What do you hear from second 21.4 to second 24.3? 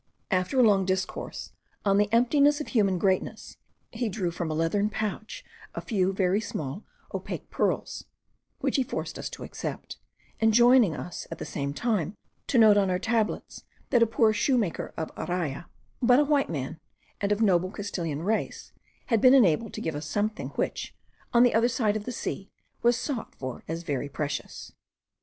the other side of the sea,* was sought for as very